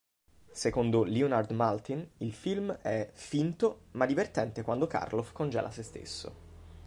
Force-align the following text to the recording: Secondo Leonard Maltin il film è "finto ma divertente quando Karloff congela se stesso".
Secondo 0.51 1.03
Leonard 1.03 1.51
Maltin 1.51 2.03
il 2.17 2.33
film 2.33 2.71
è 2.71 3.11
"finto 3.13 3.81
ma 3.91 4.07
divertente 4.07 4.63
quando 4.63 4.87
Karloff 4.87 5.31
congela 5.31 5.69
se 5.69 5.83
stesso". 5.83 6.33